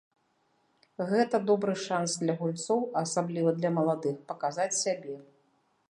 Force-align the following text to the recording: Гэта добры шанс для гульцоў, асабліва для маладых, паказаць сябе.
Гэта 1.11 1.39
добры 1.51 1.75
шанс 1.87 2.15
для 2.23 2.33
гульцоў, 2.41 2.79
асабліва 3.05 3.49
для 3.59 3.69
маладых, 3.77 4.15
паказаць 4.33 4.71
сябе. 4.83 5.15